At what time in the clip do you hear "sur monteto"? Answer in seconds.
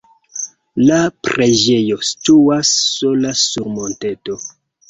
3.45-4.41